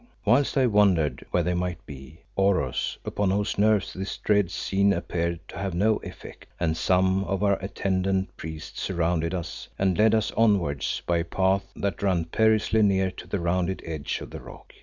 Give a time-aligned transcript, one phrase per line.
[0.25, 5.47] Whilst I wondered where they might be, Oros, upon whose nerves this dread scene appeared
[5.49, 10.31] to have no effect, and some of our attendant priests surrounded us and led us
[10.31, 14.73] onwards by a path that ran perilously near to the rounded edge of the rock.